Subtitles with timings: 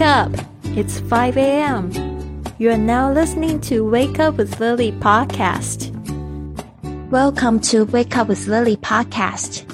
[0.00, 0.32] up!
[0.74, 1.92] It's 5 a.m.
[2.56, 5.92] You are now listening to Wake Up with Lily podcast.
[7.10, 9.64] Welcome to Wake Up with Lily podcast.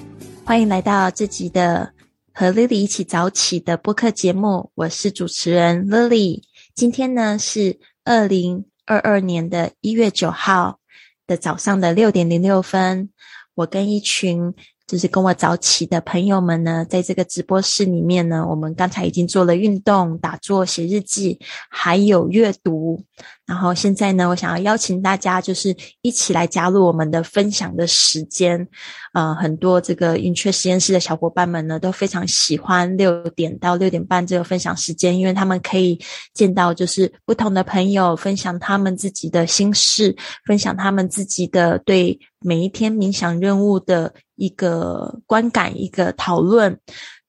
[0.45, 1.93] 欢迎来到这集的
[2.35, 4.73] 和 Lily 一起早起的播客节目。
[4.75, 6.43] 我是主持人 Lily。
[6.75, 10.81] 今天呢是二零二二年的一月九号
[11.29, 13.11] 的早上的六点零六分。
[13.55, 14.53] 我跟一群
[14.88, 21.38] 就是跟我早起的朋友们呢，在这个直播室里面呢，我们刚才已经做了运动、打坐、写日记，
[21.70, 23.04] 还有阅读。
[23.48, 28.68] 然后现在呢，我想要邀请大家，就是一起来加入我们的分享的时间。
[29.14, 35.98] 呃，很多这个云雀实验室的小伙伴们呢，都非常喜欢六点到六点半这个分享时间，因为他们可以
[36.34, 40.14] 见到就是不同的朋友，分享他们自己的心事，
[40.46, 46.78] 分享他们自己的对每一天冥想任务的一个观感，一个讨论。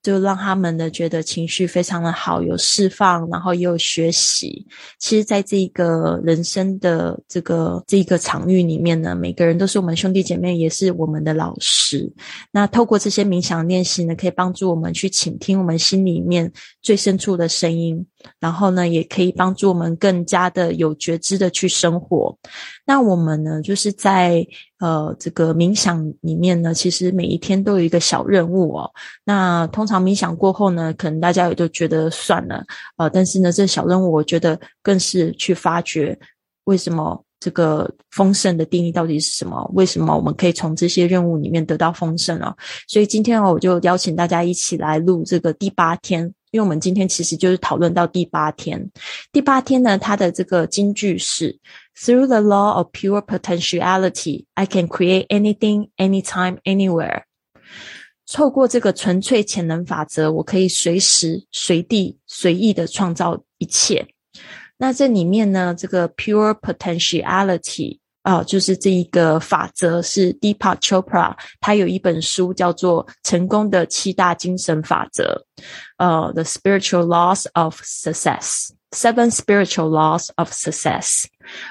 [0.09, 4.67] 就让他们呢觉得情绪非常的好，有释放，然后也有学习。
[4.99, 12.11] 其实，在这个人生的这个这个场域里面呢，每个人都是我们兄弟姐妹，也是我们的老师。
[12.51, 18.07] 那透过这些冥想练习呢，可以帮助我们去倾听我们心里面最深处的声音，
[18.41, 22.37] 然后呢，也可以帮助我们更加的有觉知的去生活。
[22.87, 24.47] 那我们呢，就是在。
[24.81, 28.89] 呃，这个冥想里面呢，其实每一天都有一个小任务哦。
[29.25, 32.65] 那通常冥想过后呢，可能大家也都觉得算了，
[32.97, 36.17] 呃，但是呢，这小任务我觉得更是去发掘
[36.67, 39.69] 为什么这个丰盛的定义到底是什么？
[39.75, 42.57] 为什么我们可以从这些任务里面得到丰盛哦？
[42.87, 48.91] 所以今天哦，我就邀请大家一起来录这个第八天，因为我们今天其实就是讨论到第八天。
[49.33, 51.59] 第八天呢，它的这个金句是。
[52.01, 57.25] Through the law of pure potentiality, I can create anything, anytime, anywhere.
[58.31, 64.07] 透过这个纯粹潜能法则，我可以随时随地随意的创造一切。
[64.77, 75.47] 那这里面呢，这个 pure potentiality 啊，就是这一个法则是 Deepak Chopra，他有一本书叫做《成功的七大精神法则》，
[75.97, 78.69] 呃，The Spiritual Laws of Success。
[78.91, 81.25] Seven Spiritual Laws of Success，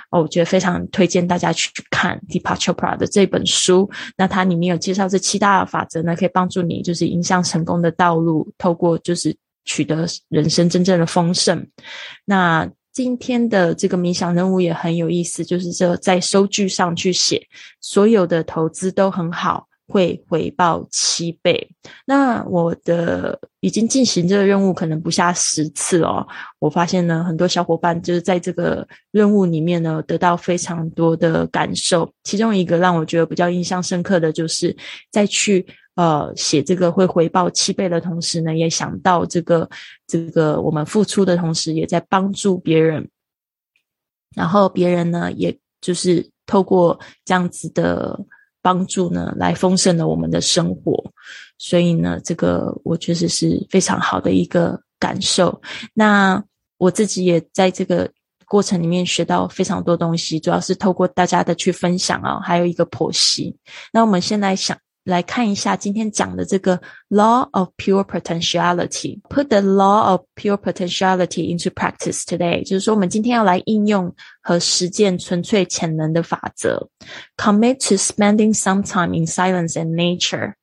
[0.09, 3.89] 我觉得非常推荐大家去看 Deepak Chopra 的这本书。
[4.17, 9.35] 那它里面有介绍这七大法则呢，可以帮助你就是迎向成功的道路，透过就是
[9.65, 11.67] 取得人生真正的丰盛。
[12.25, 12.67] 那
[12.97, 17.39] 今天的这个冥想任务也很有意思，就是这在收据上去写，
[17.79, 19.67] 所有的投资都很好。
[19.89, 21.69] 会回报七倍。
[22.05, 26.27] 那我的已经进行这个任务可能不下十次哦。
[26.59, 32.11] 我发现呢，很多小伙伴就是在这个任务里面呢，得到非常多的感受。
[32.23, 34.75] 其中一个让我觉得比较印象深刻的就是，
[35.09, 35.65] 在去
[35.97, 39.69] 呃写这个会回报七倍的同时呢，也想到这个
[40.07, 43.09] 这个我们付出的同时，也在帮助别人。
[44.33, 48.17] 然后别人呢，也就是透过这样子的。
[48.59, 51.01] 帮助呢，来丰盛了我们的生活，
[51.57, 55.61] 所以呢，这个我确实是非常好的一个感受。
[55.93, 56.43] 那
[56.77, 58.11] 我自己也在这个
[58.45, 63.55] 过程里面学到非常多东西，主要是透过大家的去分享啊，还有一个剖析。
[63.93, 64.77] 那我们先来想。
[65.06, 76.88] 来看一下今天讲的这个 law of pure potentiality。Put the law of pure potentiality into practice today，就是说我们今天要来应用和实践纯粹潜能的法则。
[77.36, 80.54] Commit to spending some time in silence and nature。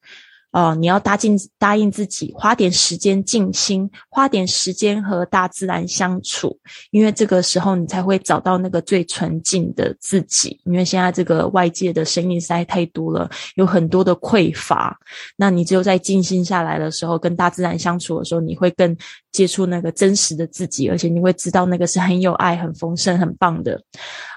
[0.55, 6.57] 哦，你要答应答应自己，花点时间静心，花点时间和大自然相处，
[6.93, 10.61] 因为这个时候你才会找到那个最纯净的自己。
[10.65, 14.97] 因为现在这个外界的声音实在太多了，有很多的匮乏。
[15.37, 18.97] 那你只有在静心下来的时候，跟大自然相处的时候，你会更
[19.33, 23.83] 接触那个真实的自己，而且你会知道那个是很有爱、很丰盛、很棒的。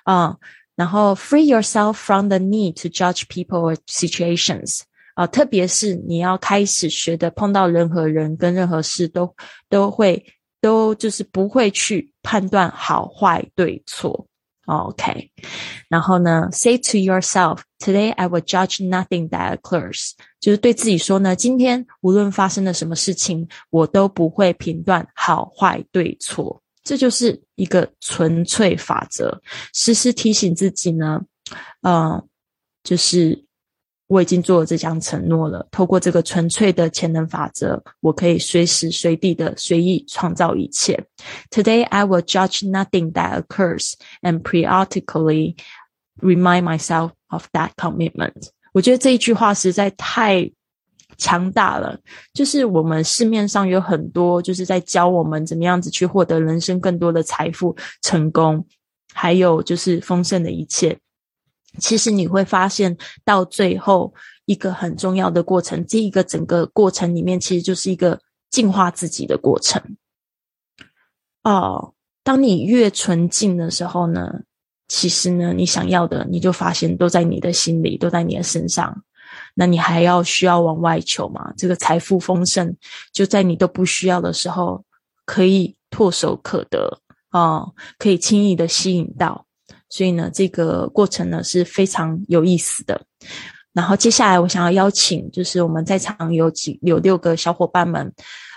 [0.03, 0.35] 啊，
[0.75, 4.79] 然后 free yourself from the need to judge people or situations。
[5.17, 9.35] 啊，特别是你要开始学的，碰到任何人跟任何事都
[9.67, 10.23] 都会
[10.61, 14.27] 都就是不会去判断好坏对错。
[14.67, 15.31] OK，
[15.89, 26.61] 然后呢，say to yourself today I will judge nothing that occurs，就是对自己说呢，今天无论发生了什么事情，我都不会评断好坏对错。
[26.83, 29.41] 这就是一个纯粹法则，
[29.73, 31.23] 时时提醒自己呢，
[31.81, 32.23] 嗯，
[32.83, 33.46] 就是。
[34.07, 35.67] 我已经做了这项承诺了。
[35.69, 41.01] 透过这个纯粹的潜能法则，我可以随时随地的随意创造一切。
[41.51, 45.57] Today I will judge nothing that occurs and periodically
[46.21, 48.49] remind myself of that commitment。
[48.73, 50.49] 我觉得这一句话实在太
[51.17, 51.99] 强大了。
[52.33, 58.65] 就是我们市面上有很多，就是在教我们怎么样子去获得人生更多的财富、成功，
[59.13, 60.97] 还有就是丰盛的一切。
[61.79, 64.13] 其实你会发现，到最后
[64.45, 68.19] 一个很重要的过程，这一个整个过程里面，其实就是一个
[68.49, 69.81] 净化自己的过程。
[71.43, 71.93] 哦，
[72.23, 74.41] 当你越纯净的时候呢，
[74.87, 79.03] 其实呢，你想要的，你就发现都在你的心里，都在你的身上。
[79.53, 81.53] 那你还要需要往外求吗？
[81.57, 82.75] 这个财富丰盛
[83.11, 84.83] 就在你都不需要的时候，
[85.25, 87.65] 可以唾手可得啊，
[87.97, 89.46] 可以轻易的吸引到。
[89.89, 93.01] 所以呢，这个过程呢是非常有意思的。
[93.73, 98.11] 然后接下来我想要邀请，就是我们在场有几有六个小伙伴们，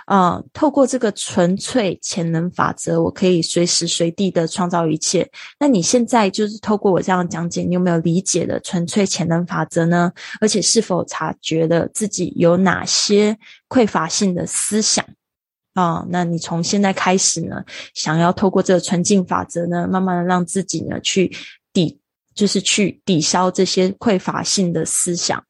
[0.06, 5.30] 啊，透过这个纯粹潜能法则，我可以随时随地的创造一切。
[5.58, 10.10] 那你现在就是透过我这样讲解，你有没有理解的纯粹潜能法则呢？
[10.40, 13.36] 而且是否察觉了自己有哪些
[13.68, 15.04] 匮乏性的思想？
[15.80, 21.34] 啊，那你从现在开始呢，想要透过这个纯净法则呢，慢慢的让自己呢去
[21.72, 21.98] 抵，
[22.34, 25.42] 就是去抵消这些匮乏性的思想。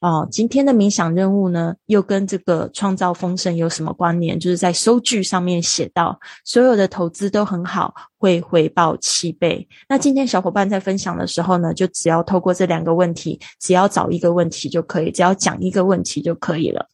[0.00, 4.38] 哦，今天的冥想任务呢，又跟这个创造丰盛有什么关联？
[4.38, 9.66] 就是在收据上面写到，所有的投资都很好，会回报七倍。
[9.88, 16.86] 那今天小伙伴在分享的时候呢，就只要透过这两个问题，只要找一个问题就可以，只要讲一个问题就可以了。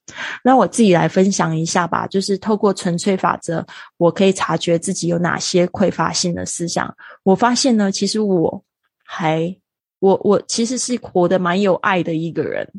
[0.42, 3.62] 那我自己来分享一下吧，就是透过纯粹法则，
[3.98, 6.90] 我可以察觉自己有哪些匮乏性的思想。
[7.22, 8.64] 我发现呢，其实我
[9.04, 9.54] 还。
[10.00, 12.70] 我我其实是活得蛮有爱的一个人，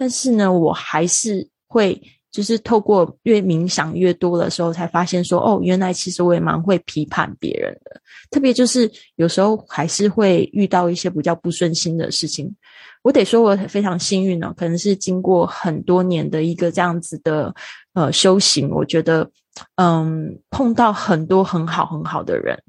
[0.00, 2.00] 但是呢，我还是会
[2.30, 8.00] 就是透过越冥想越多的时候，才发现说，哦，原来其实我也蛮会批判别人的，
[8.30, 12.54] 特别就是有时候还是会遇到一些比较不顺心的事情。
[13.02, 17.52] 我得说，我非常幸运呢，可能是经过很多年的一个这样子的
[17.94, 19.28] 呃修行，我觉得
[19.74, 22.62] 嗯碰到很多很好很好的人，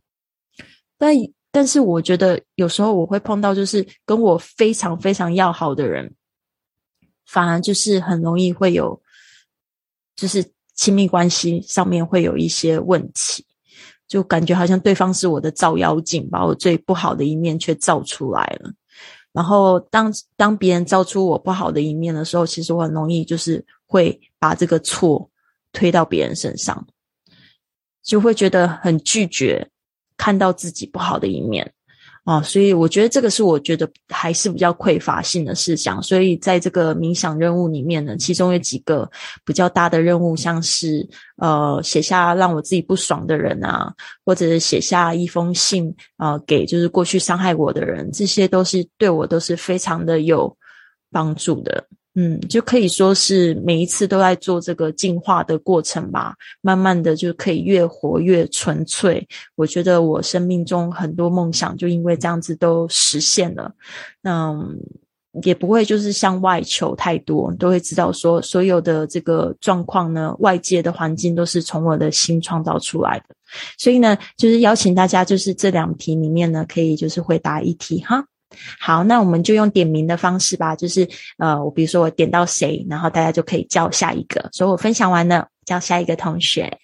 [0.98, 1.16] 但。
[1.52, 6.14] 但是我觉得有时候我会碰到，就是跟我非常非常要好的人，
[7.30, 9.00] 反而就是很容易会有，
[10.16, 10.44] 就是
[10.74, 13.46] 亲密关系上面会有一些问题，
[14.08, 18.72] 就感觉好像对方是我的照妖镜，把我最不好的一面却照出来了。
[19.32, 25.30] 然后当当别人照出我不好的一面的时候，其实我很容易就是会把这个错
[25.72, 26.88] 推到别人身上，
[28.02, 29.70] 就会觉得很拒绝。
[30.18, 31.74] 看到自己不好的一面
[32.26, 36.02] 啊，所以我觉得这个是我觉得还是比较匮乏性的事项。
[36.04, 39.10] 所以在这个冥想任务里面呢，其中有几个
[39.44, 41.08] 比较大的任务，像是
[41.38, 43.94] 呃写下让我自己不爽的人啊，
[44.26, 50.56] 或者是写下一封信啊给就是过去伤害我的人，这些都是对我都是非常的有
[51.12, 51.86] 帮助的。
[52.16, 59.26] 嗯，就可以说是每一次都在做这个进化的过程吧，慢慢的就可以越活越纯粹。
[59.56, 63.72] 我觉得我生命中很多梦想就因为这样子都实现了。
[64.24, 64.76] 嗯，
[65.44, 73.36] 也不会就是向外求太多，都会知道说所有的这个状况呢，外界的环境都是从我的心创造出来的。
[73.78, 78.26] 所以呢，就是邀请大家，就是这两题里面呢，可以就是回答一题哈。
[78.80, 81.08] 好，那我们就用点名的方式吧，就是
[81.38, 84.50] 呃，我比如说我点到谁，然后大家就可以叫下一个。
[84.52, 86.80] 所以我分享完了，叫下一个同学。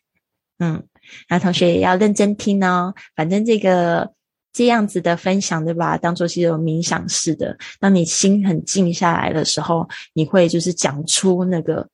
[0.60, 0.84] 嗯，
[1.28, 2.94] 那同学也要认真听哦。
[3.16, 4.12] 反正这个
[4.54, 5.98] 这样子的分享，对吧？
[5.98, 11.86] 当做是一种冥想式的，当你心很静下来的时候，你会就是讲出那个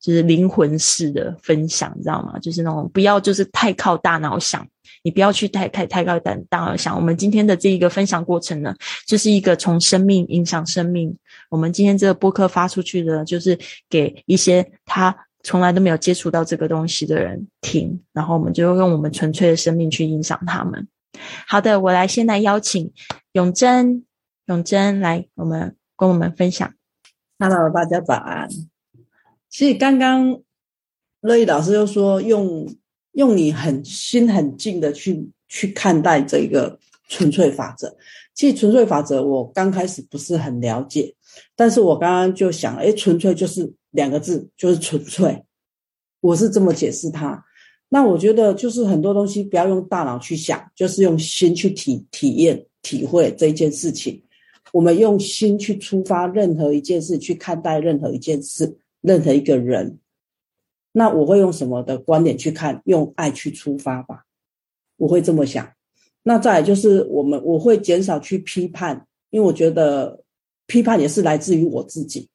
[0.00, 2.38] 就是灵魂式的分享，你知道吗？
[2.40, 4.66] 就是那种不要就是太靠大脑想。
[5.02, 6.94] 你不要去太太太高胆大而想。
[6.94, 8.74] 我们今天的这一个分享过程呢，
[9.06, 11.16] 就是一个从生命影响生命。
[11.48, 20.86] 我们今天这个播客发出去的，就是给一些他从来都没有接触到这个东西的人听，然后我们就用我们纯粹的生命去影响他们。
[21.46, 22.92] 好的，我来先来邀请
[23.32, 24.04] 永贞，
[24.46, 26.70] 永贞来，我们跟我们分享。
[27.38, 28.48] Hello，大家早安。
[29.48, 30.40] 其实刚刚
[31.22, 32.68] 乐意老师又说用。
[33.12, 37.96] 用你很心很静的去去看待这个纯粹法则。
[38.34, 41.14] 其实纯粹法则我刚开始不是很了解，
[41.54, 45.44] 但是我刚刚就想，哎，纯粹就是两个字，就是纯粹。
[46.20, 47.44] 我是这么解释它。
[47.88, 54.22] 那我觉得就是很多东西不要用大脑去想，就是用心去体体验、体会这件事情。
[54.72, 59.98] 我们用心去出发，任何一件事去看待任何一件事，任何一个人。
[60.92, 62.82] 那我会用什么的观点去看？
[62.84, 64.24] 用爱去出发吧，
[64.96, 65.72] 我会这么想。
[66.22, 70.22] 那再来就是我们，我会减少去批判，因为我觉得
[70.66, 72.28] 批判也是来自于我自己。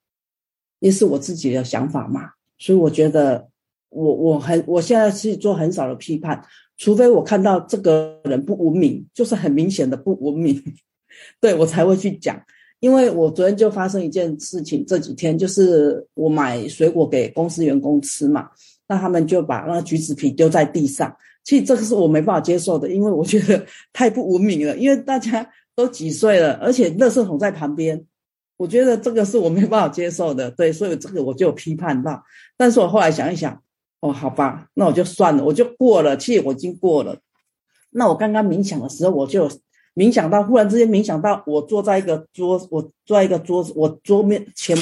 [0.79, 2.31] 也是我自己的想法嘛。
[2.57, 3.49] 所以我觉得，
[3.89, 6.45] 我我很我现在是做很少的批判，
[6.77, 10.61] 除非我看到这个人不文明，就是很明显的不文明，
[11.39, 12.39] 对我才会去讲。
[12.85, 18.47] 因为我昨天就发生一件事情，这几天就是我买水果给公司员工吃嘛，
[18.87, 21.11] 那他们就把那个橘子皮丢在地上。
[21.43, 24.77] 其实这个是我没办法接受的，因为我觉得 太不文明了。
[24.77, 28.05] 因为大家都几岁了，而且垃圾桶在旁边，
[28.55, 30.51] 我觉得这个是我没办法接受的。
[30.51, 32.23] 对，所以这个我就批判到。
[32.55, 33.59] 但是我后来想一想，
[34.01, 36.15] 哦，好吧，那我就算了，我就过了。
[36.15, 37.17] 其实我已经过了。
[37.89, 39.49] 那我刚刚冥想的时候，我就
[39.95, 44.77] 冥想到，忽然之间冥想到，我坐在一个桌，我坐在一个桌子，我桌面前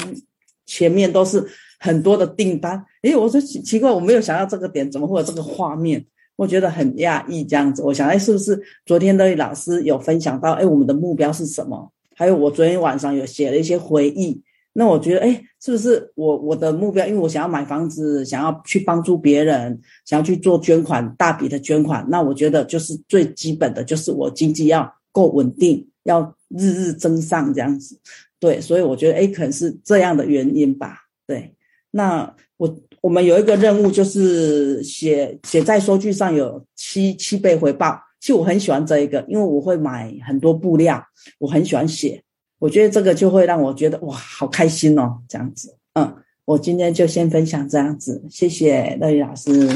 [0.66, 1.42] 前面都是
[1.78, 2.84] 很多的订单。
[3.02, 6.04] 诶，我说奇奇怪，我没有想到这个点，怎么会有这个画面？
[6.36, 11.92] 我觉得很讶异，这样子，我想，哎，是不是昨天的老师有分享到，哎，我们的目标是什么？
[12.16, 14.42] 还有我昨天晚上有写了一些回忆，
[14.72, 17.06] 那我觉得，哎，是不是我我的目标？
[17.06, 27.98] 因为我想要买房子，想要去帮助别人，想要去做捐款，大笔的捐款，那我觉得就是最基本的就是我经济要够稳定，要日日增上这样子，
[28.38, 31.54] 对，所以我觉得，哎，可能是这样的原因吧，对，
[31.92, 32.76] 那我。
[33.04, 38.00] 我们有一个任务，就是写写在收据上有七七倍回报。
[38.18, 41.04] 其实我很喜欢这一个，因为我会买很多布料，
[41.38, 42.22] 我很喜欢写。
[42.58, 45.76] 我觉得这个就会让我觉得哇，好开心哦，这样子。
[45.92, 46.16] 嗯，
[46.46, 49.68] 我今天就先分享这样子，谢谢乐宇老师。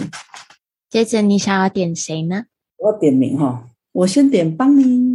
[0.89, 2.47] 接着你想要点谁呢？
[2.79, 5.08] 我点名哈，我先点邦尼。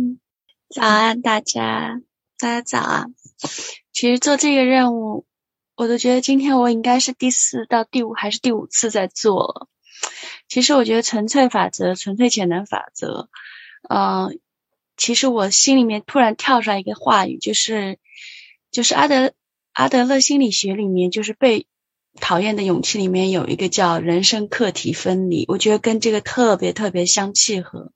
[0.73, 2.01] 早安，大家，
[2.39, 3.05] 大家早啊。
[3.91, 5.27] 其实做这个任务。
[5.75, 9.67] 我都觉得今天我应该是第四到第五还是第五次在做了。
[10.47, 13.29] 其实我觉得纯粹法则、纯粹潜能法则，
[13.87, 14.39] 嗯，
[14.97, 17.99] 其实我心里面突然跳出来一个话语，就是
[18.71, 19.33] 就是阿德
[19.73, 21.67] 阿德勒心理学里面，就是被
[22.19, 25.45] 讨厌的勇气里面有一个叫人生课题分离。
[25.47, 27.91] 我觉得跟这个特别特别相契合，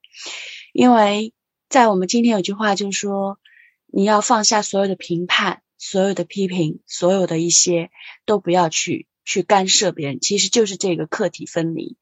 [0.73, 1.33] 因为
[1.69, 3.39] 在我们今天有句话就是说，
[3.85, 5.61] 你要放下所有的评判。
[5.79, 7.91] 所有的批评，所有的一些
[8.25, 11.97] 都不要去去干涉别人，其实就是这个课题分离。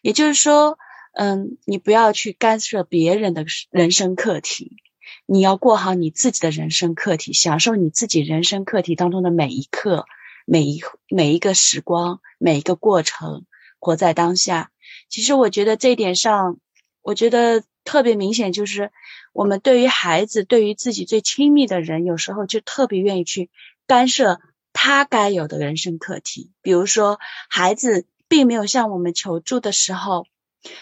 [0.00, 0.78] 也就是说，
[1.12, 4.76] 嗯，你不要去干涉别人的人生课题，
[5.26, 10.06] 你要过好你自己的人生课题，享受你自己人生课题当中的每一刻、
[10.44, 13.44] 每一每一个时光、每一个过程，
[13.80, 14.70] 活在当下。
[15.08, 16.60] 其实我觉得这一点上，
[17.02, 18.90] 我觉得特别明显就是。
[19.32, 23.50] 我们对于孩子，对于自己最亲密的人，有时候就特别愿意去
[23.86, 24.40] 干涉
[24.72, 26.50] 他该有的人生课题。
[26.62, 27.18] 比如说，
[27.50, 30.26] 孩子并没有向我们求助的时候，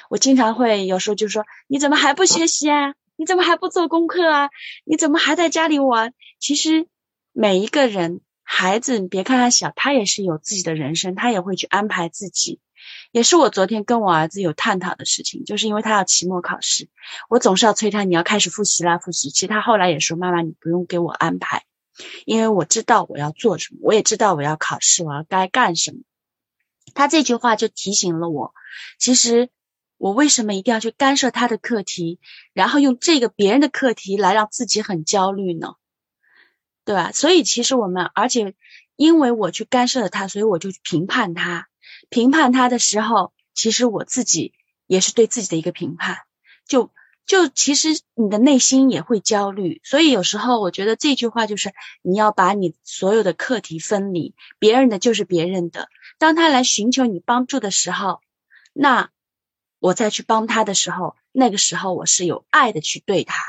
[0.09, 2.95] 我经常会有时候就说：“你怎么还不学习啊？
[3.17, 4.51] 你怎么还不做功课啊？
[4.85, 6.87] 你怎么还在家里玩？”其实，
[7.33, 12.61] 每一个人，孩子，别看他小，他也是有自己的人生，他也会去安排自己。
[13.13, 16.89] 也是我昨天跟我儿子有探讨的事情，就是因为他要期末考试，
[17.29, 19.31] 我总是要催他，你要开始复习啦，复习。
[19.31, 21.65] 其实他后来也说，妈妈你不用给我安排，
[22.25, 25.99] 因为我知道我要做什么，我也知道我要考试，我要该干什么。
[26.95, 28.53] 他这句话就提醒了我，
[28.99, 29.49] 其实
[29.97, 32.19] 我为什么一定要去干涉他的课题，
[32.53, 35.75] 然后用这个别人的课题来让自己很焦虑呢？
[36.85, 37.13] 对吧？
[37.13, 38.55] 所以其实我们，而且
[38.97, 41.67] 因为我去干涉了他，所以我就去评判他。
[42.15, 44.53] 评判他的时候，其实我自己
[44.87, 46.19] 也是对自己的一个评判，
[46.65, 46.93] 就
[47.27, 55.89] 就其实你的内心也会焦虑，所以有时候我觉得这句话就是你要把你所有的课题分离，别人的就是别人的。
[56.21, 58.21] 当他来寻求你帮助的时候，
[58.73, 59.11] 那
[59.81, 63.43] 我再去帮他的时候，那个时候我是有爱的去对他。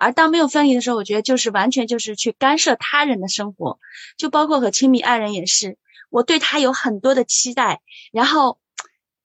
[0.00, 3.78] 而当没有分离的时候，我觉得就是完全就是去干涉他人的生活，
[4.16, 5.78] 就包括和亲密爱人也是。
[6.10, 7.80] 我对他有很多的期待，
[8.12, 8.58] 然后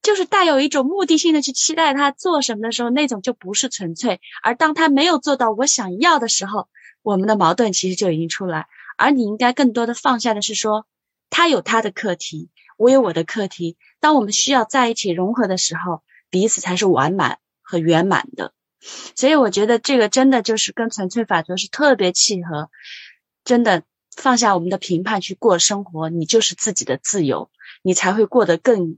[0.02, 4.20] 就是带有一种目的性的去期待他做什么的时候，那种就不是纯粹。
[4.42, 6.68] 而当他没有做到我想要的时候，
[7.02, 8.68] 我们的矛盾其实就已经出来。
[8.98, 10.86] 而你应该更多的放下的是说，
[11.30, 13.78] 他有他的课题，我有我的课题。
[14.00, 18.54] 当我们需要在一起融合的时候，彼此才是完满和圆满的。
[19.16, 22.70] 所以我觉得这个真的就是跟纯粹法则是特别契合，
[23.46, 23.84] 真的。
[24.16, 27.50] 放下我们的评判去过生活，你就是自己的自由，
[27.82, 28.98] 你才会过得更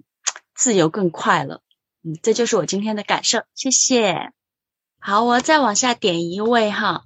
[0.53, 1.62] 自由、更快乐。
[2.03, 4.31] 嗯，这就是我今天的感受，谢谢。
[5.00, 7.03] 好，我再往下点一位哈，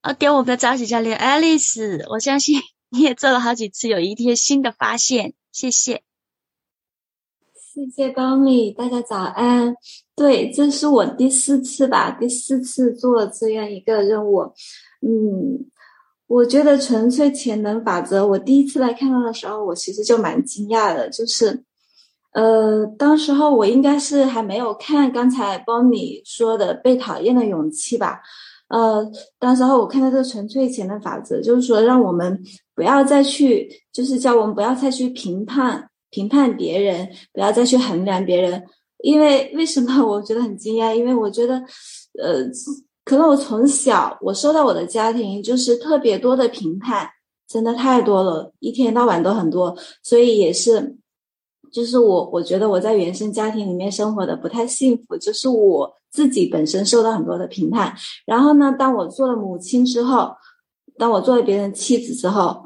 [0.00, 6.02] 啊，点我们的早起教练 Alice，我相信你也做了好几次，有一些新的发现，谢谢。
[7.54, 9.74] 谢谢高米，大家早安。
[10.16, 14.52] 对，这是我第四次吧，第四次做这样一个任务，
[15.00, 15.70] 嗯。
[16.28, 21.64] 我觉得纯粹潜能法则，我第一次来看到的时候，我其实就蛮惊讶的，就是，
[22.34, 28.20] 呃，当时候我应该是还没有看刚才邦尼说的被讨厌的勇气吧，
[28.68, 32.38] 呃，当时候我看到这个纯粹潜能法则，就是说让我们
[32.74, 38.62] 不要再去，就是叫我们不要再去评判评判别人，不要再去衡量别人，
[39.02, 40.94] 因为为什么我觉得很惊讶？
[40.94, 41.54] 因为我觉得，
[42.22, 42.46] 呃。
[43.08, 47.08] 可能我从小我受到我的家庭就是特别多的评判，
[47.48, 50.98] 真的太多了，一天到晚都很多，所以也是，
[51.72, 57.94] 就是我我觉得我在原生家庭里面生活的不太幸福，就是我自己本身受到很多的评判。
[58.26, 60.32] 然后呢，当我做了母亲之后，
[60.98, 62.62] 当我做了别人妻子之后，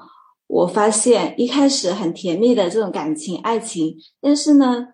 [0.48, 4.88] 我发现一开始很甜蜜的这种感情爱情，但是呢，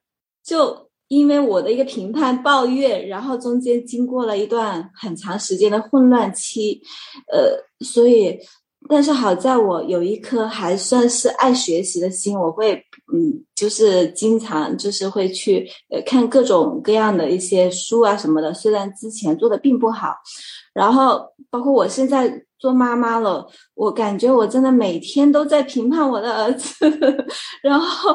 [0.45, 0.88] 就。
[1.09, 6.81] 因为我的一个评判抱怨，然后中间经过了一段很长时间的混乱期，
[7.33, 8.39] 呃，所以，
[8.91, 12.75] 但是好在我有一颗还算是爱学习的心，我会，
[13.15, 20.15] 嗯，就是经常就是会去呃看各种各样的一些书啊什么的，虽然之前做的并不好，
[20.75, 26.87] 然后包括我现在做妈妈了，我感觉我真的每天都在评判我的儿子，
[27.65, 28.15] 然后，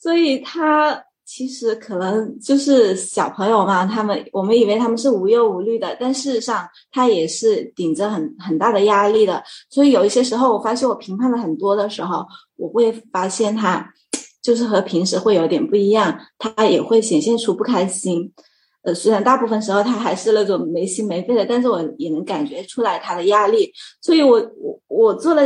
[0.00, 1.02] 所以他。
[1.30, 9.44] 其实可能就是小朋友嘛，他们我们以为他们是无忧无虑的，但事实上他也是顶着很很大的压力的。
[9.68, 12.24] 所以有一些时候，我发现我评判了很多的时候，
[12.56, 13.92] 我会发现他
[14.40, 18.32] 就是和平时会有点不一样，他也会显现出不开心。
[18.80, 23.70] 呃，虽然大部分时候他还是那种没心没肺的，但是我也能感觉出来他的压力。
[24.00, 25.42] 所以我我我做了。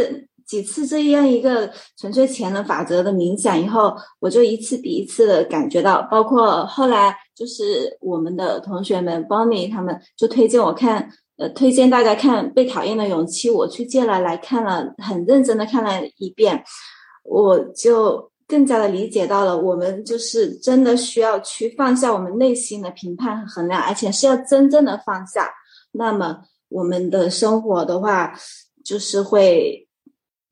[0.52, 16.62] 几次这样一个纯粹潜能法则的冥想以后，我就一次比一次的感觉到，包括后来就是我们的同学们 Bonnie 他们就推荐我看，呃，推荐大家看《被讨厌的勇气》，我去借了来看了，很认真的看了一遍，
[17.24, 25.50] 我就更加的理解到了，我们就是真的需要去放下我们内心的评判和衡量，而且是要真正的放下，
[25.92, 28.34] 那么我们的生活的话，
[28.84, 29.88] 就是会。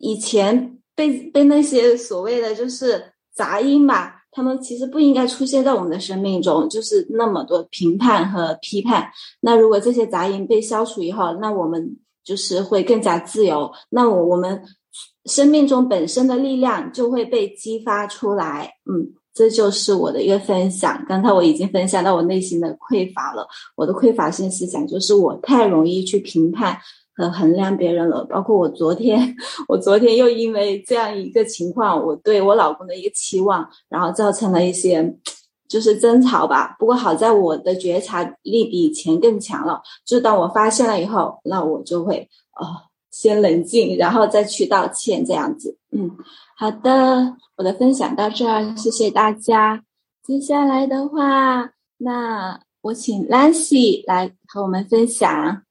[0.00, 9.08] 以前被被那些所谓的就是杂音吧，他们其实不应该出现在我们的生命中，就是那么多评判和批判。
[9.40, 13.70] 那如果这些杂音被消除以后，那我们就是会更加自由。
[13.90, 14.62] 那我我们
[15.26, 18.72] 生命中本身的力量就会被激发出来。
[18.90, 21.04] 嗯，这就是我的一个分享。
[21.08, 26.78] 刚才我已经分享到我内心的匮乏了，我的匮乏性思想就是我太容易去评判。
[27.20, 29.36] 呃，衡量别人了，包括我昨天，
[29.68, 35.14] 我昨天又因为这样一个情况，我对我老公的一个期望，然后造成了一些
[35.68, 36.74] 就是争吵吧。
[36.78, 42.26] 不过好在我的觉察力比以前更强了，就当我发现了以后，那我就会
[42.58, 42.66] 呃
[43.10, 45.76] 先冷静，然后再去道歉这样子。
[45.92, 46.10] 嗯，
[46.56, 49.82] 好的，我的分享到这儿，谢谢大家。
[50.24, 55.62] 接下来的话，那我请 Lancy 来和我们分享。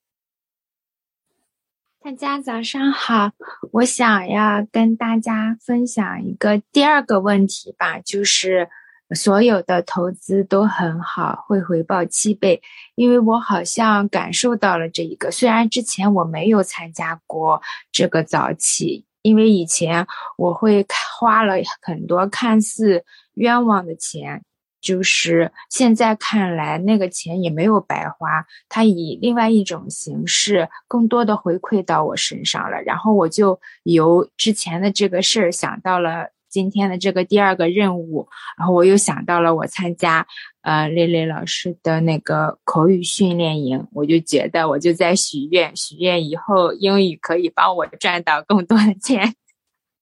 [2.01, 3.31] 大家早上好，
[3.73, 8.69] 我想要跟大家分享一个第二个问题吧，就是
[9.13, 12.61] 所有的投资都很好，会回报七倍，
[12.95, 20.07] 因为我好像感受到了这一个，虽然之前我没有参加过这个早起，因为以前
[20.37, 20.85] 我会
[21.19, 24.41] 花了很多看似冤枉的钱。
[24.81, 32.81] 就是现在看来，那个钱也没有白花，它以另外一种形式，更多的回馈到我身上了。
[32.83, 40.25] 然后我就由之前的这个事儿想到了今天的这个第二个任务，然后我又想到了我参加
[40.61, 49.35] 呃蕾蕾老师的那个口语训练营，我就觉得我就在许愿，许愿以后英语可以帮我赚到更多的钱，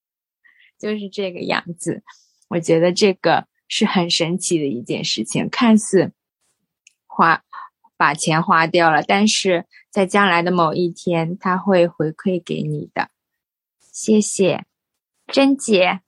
[0.77, 2.03] 就是这个样子。
[2.49, 3.47] 我觉得这个。
[3.67, 6.11] 是很神奇的一件事情，看似
[7.05, 7.43] 花
[7.97, 13.09] 把钱花掉了，但是在将来的某一天，他会回馈给你的。
[13.91, 14.65] 谢谢，
[15.27, 16.01] 珍姐。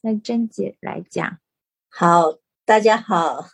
[0.00, 1.38] 那珍姐来讲，
[1.88, 3.48] 好，大家好，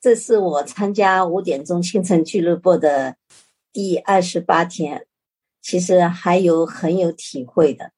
[0.00, 3.16] 这是我参加五点钟清晨俱乐部的
[3.72, 5.06] 第二十八天，
[5.60, 7.92] 其实还有很有体会的，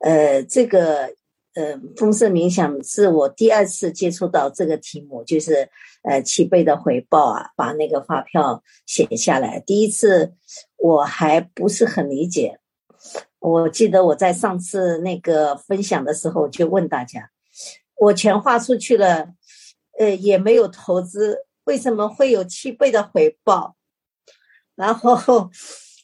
[0.00, 1.16] 呃，这个。
[1.56, 5.70] 呃，丰盛冥想是我第二次接触到这个题目，就是
[6.02, 9.58] 呃七倍的回报啊，把那个发票写下来。
[9.60, 10.34] 第一次
[10.76, 12.60] 我还不是很理解，
[13.38, 17.30] 我记得我在上次那个分享的时候就问大家，
[17.98, 19.28] 我钱花出去了，
[19.98, 23.76] 呃也没有投资，为什么会有七倍的回报？
[24.74, 25.50] 然后，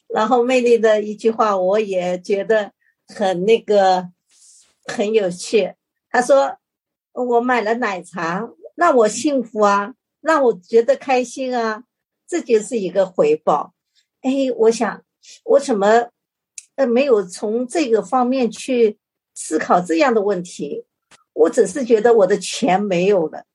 [0.07, 2.71] 然后魅力的一句话，我也觉得
[3.05, 4.09] 很那个
[4.85, 5.75] 很有趣。
[6.09, 6.57] 他说
[7.13, 11.83] 我买了奶茶，让我幸福啊，让我觉得开心啊，
[12.27, 13.73] 这就是一个回报。
[14.21, 15.03] 哎，我想
[15.45, 16.09] 我怎么
[16.75, 18.97] 呃没有从这个方面去
[19.33, 20.85] 思考这样的问题？
[21.33, 23.45] 我只是觉得我的钱没有了，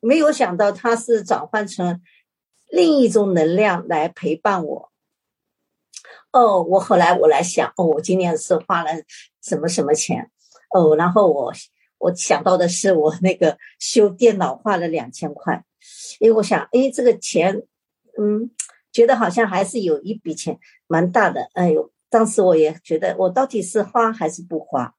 [0.00, 2.02] 没有想到它是转换成
[2.68, 4.92] 另一种能量来陪伴我。
[6.32, 8.90] 哦，我后来我来想，哦，我今年是花了
[9.40, 10.30] 什么什么钱？
[10.76, 11.52] 哦，然后我
[11.98, 15.64] 我想到的是我那个修电脑花了两千块，
[16.20, 17.62] 因为我想，哎，这个钱，
[18.18, 18.50] 嗯，
[18.92, 21.48] 觉得好像还是有一笔钱蛮大的。
[21.54, 24.94] 哎呦，当时我也觉得，我到底是花还是不花？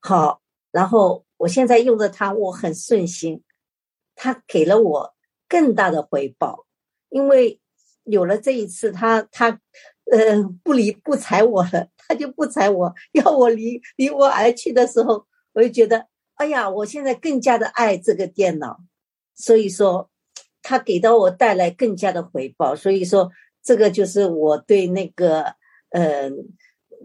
[0.00, 3.42] 好，然后我现在用着它，我很顺心，
[4.14, 5.14] 它给了我
[5.48, 6.66] 更大的回报，
[7.08, 7.60] 因为
[8.04, 9.60] 有了这一次，它它。
[10.12, 18.78] 呃，不理不睬我了，他就不睬我，要我离离我而去的时候，我就觉得，哎呀，我现在更加的爱这个电脑，
[19.34, 20.10] 所以说，
[20.60, 23.30] 他给到我带来更加的回报，所以说，
[23.62, 25.54] 这个就是我对那个，
[25.88, 26.30] 呃，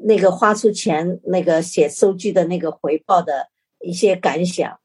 [0.03, 3.47] 那个花出钱那个写收据的那个回报的
[3.79, 4.79] 一些感想，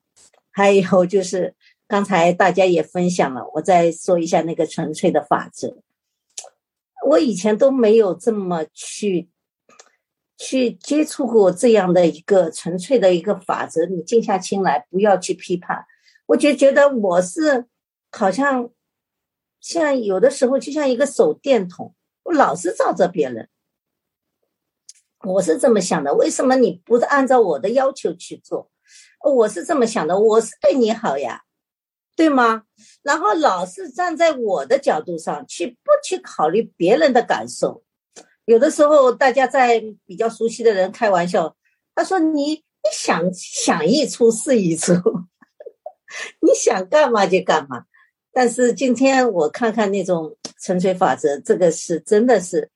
[0.52, 1.56] 还有就是
[1.88, 5.82] 刚才大家也分享了，我再说一下那个纯粹的法则。
[7.04, 9.28] 我以前都没有这么去
[10.36, 13.84] 去接触过这样的一个纯粹的一个法则。
[13.86, 15.84] 你静下心来，不要去批判。
[16.26, 17.66] 我就觉得我是
[18.10, 18.70] 好像
[19.60, 23.48] 像有的时候就像一个手电筒，我老是照着别人。
[25.24, 28.70] 我是这么想的，为什么你不是按照我的要求去做？
[29.22, 31.42] 我是这么想的，我是对你好呀。
[32.14, 32.64] 对吗？
[33.02, 37.82] 然后老是站在我的角度上去，不去考虑别人的感受。
[38.44, 41.56] 有的时候，大家在比较熟悉的人开玩笑，
[41.94, 44.92] 他说：“你你想想一出是一出，
[46.40, 47.84] 你想干嘛就干嘛。”
[48.32, 52.70] 但是今天我看看那种纯粹法则，这个是真的是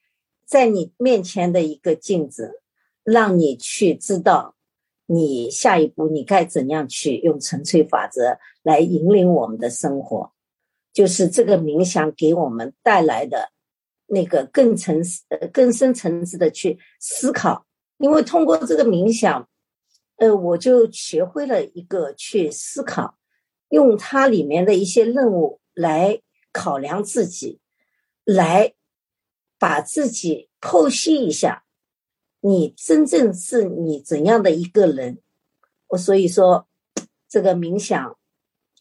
[0.46, 2.62] 在你面前的一个镜子，
[3.05, 4.55] 让你去知道。
[5.09, 10.33] 你下一步你该怎样去用纯粹法则来引领我们的生活？
[10.92, 13.52] 就是这个冥想给我们带来的
[14.07, 17.64] 那个更层次、更深层次的去思考。
[17.98, 19.48] 因为通过这个冥想，
[20.16, 23.16] 呃，我就学会了一个去思考，
[23.68, 27.61] 用它里面的一些任务来考量自己，
[28.24, 28.74] 来
[29.61, 31.62] 把自己剖析一下。
[32.40, 35.18] 你真正是你怎样的一个人？
[35.88, 36.66] 我所以说，
[37.29, 38.18] 这个冥想，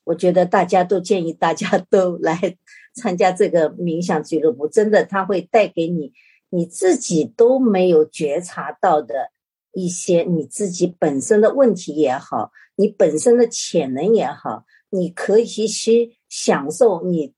[0.06, 2.56] 我觉得大家都建议大家 都来
[2.94, 4.68] 参加这个冥想俱乐部。
[4.68, 6.14] 真的，它会带给你
[6.50, 9.32] 你自己都没有觉察到的
[9.74, 17.34] 一些你自己本身的问题也好，你本身的潜能也好，你可以去享受你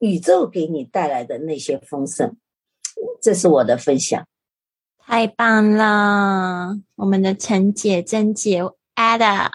[0.00, 2.36] 宇宙给你带来的那些丰盛。
[3.22, 4.26] 这是我的分享。
[4.98, 8.62] 太棒了，我们的陈姐、珍姐、
[8.94, 9.50] Ada，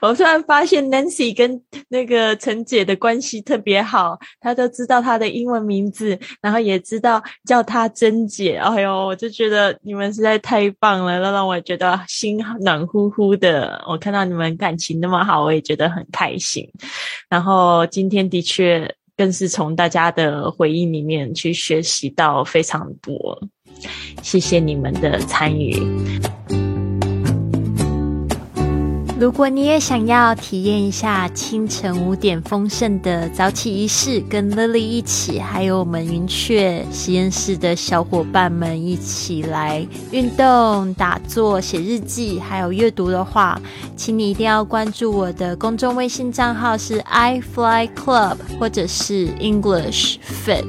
[0.00, 8.56] 我突然发现 Nancy 跟那个陈姐的关系特别好，她都知道她的英文名字，然后也知道叫她珍姐。
[8.56, 13.84] 哎呦，我就觉得你们实在太棒了，让让我觉得心暖乎乎的。
[13.88, 16.68] 我看到你们感情那么好，我也觉得很开心。
[17.28, 23.40] 然后今天的确更是从大家的回忆里面去学习到非常多。
[24.22, 25.74] 谢谢你们的参与。
[29.18, 43.60] 如果你也想要体验一下清晨五点丰盛的早起仪式，跟 Lily 一起，还有我们云雀实验室的小伙伴们一起来运动、打坐、写日记，还有阅读的话，
[43.96, 50.64] 请你一定要关注我的公众微信账号是 i fly club 或者是 English fit。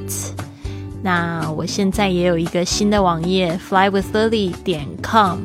[1.02, 5.38] 那我现在也有一个新的网页，flywithlily 点 com，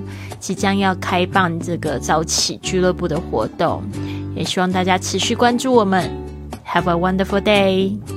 [0.46, 3.82] 即将要开办这个早起俱乐部的活动，
[4.36, 6.08] 也希望大家持续关注我们。
[6.64, 8.15] Have a wonderful day。